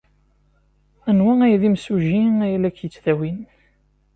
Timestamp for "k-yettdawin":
2.75-3.39